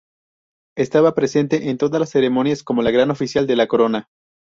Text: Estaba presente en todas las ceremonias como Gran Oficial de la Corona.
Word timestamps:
Estaba 0.75 1.13
presente 1.13 1.69
en 1.69 1.77
todas 1.77 1.99
las 1.99 2.09
ceremonias 2.09 2.63
como 2.63 2.81
Gran 2.81 3.11
Oficial 3.11 3.45
de 3.45 3.55
la 3.55 3.67
Corona. 3.67 4.09